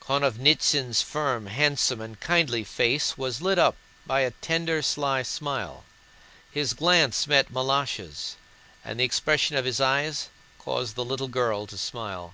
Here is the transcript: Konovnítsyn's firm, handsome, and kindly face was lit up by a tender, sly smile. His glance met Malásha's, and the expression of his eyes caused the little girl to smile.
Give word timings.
Konovnítsyn's 0.00 1.02
firm, 1.02 1.44
handsome, 1.44 2.00
and 2.00 2.18
kindly 2.18 2.64
face 2.64 3.18
was 3.18 3.42
lit 3.42 3.58
up 3.58 3.76
by 4.06 4.20
a 4.20 4.30
tender, 4.30 4.80
sly 4.80 5.22
smile. 5.22 5.84
His 6.50 6.72
glance 6.72 7.26
met 7.26 7.52
Malásha's, 7.52 8.36
and 8.82 8.98
the 8.98 9.04
expression 9.04 9.56
of 9.58 9.66
his 9.66 9.82
eyes 9.82 10.30
caused 10.58 10.94
the 10.94 11.04
little 11.04 11.28
girl 11.28 11.66
to 11.66 11.76
smile. 11.76 12.32